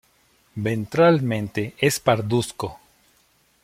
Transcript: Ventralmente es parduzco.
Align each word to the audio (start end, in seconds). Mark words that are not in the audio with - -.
Ventralmente 0.55 1.75
es 1.79 1.99
parduzco. 1.99 2.79